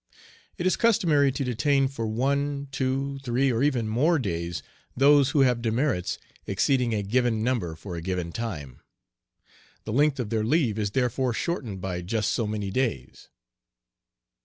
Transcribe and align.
It 0.57 0.65
is 0.65 0.77
customary 0.77 1.31
to 1.31 1.43
detain 1.43 1.87
for 1.87 2.07
one, 2.07 2.69
two, 2.71 3.19
three, 3.19 3.51
or 3.51 3.61
even 3.61 3.87
more 3.87 4.17
days 4.17 4.63
those 4.97 5.29
who 5.29 5.41
have 5.41 5.61
demerits 5.61 6.17
exceeding 6.47 6.91
a 6.95 7.03
given 7.03 7.43
number 7.43 7.75
for 7.75 7.95
a 7.95 8.01
given 8.01 8.31
time. 8.31 8.79
The 9.83 9.93
length 9.93 10.19
of 10.19 10.31
their 10.31 10.43
leave 10.43 10.79
is 10.79 10.89
therefore 10.89 11.33
shortened 11.33 11.81
by 11.81 12.01
just 12.01 12.31
so 12.31 12.47
many 12.47 12.71
days. 12.71 13.29